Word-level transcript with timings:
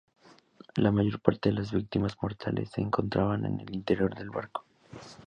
La 0.77 0.91
mayor 0.91 1.19
parte 1.21 1.49
de 1.49 1.55
las 1.57 1.71
víctimas 1.71 2.17
mortales 2.23 2.71
se 2.71 2.81
encontraban 2.81 3.45
en 3.45 3.59
el 3.59 3.75
interior 3.75 4.15
del 4.15 4.31
barco. 4.31 4.65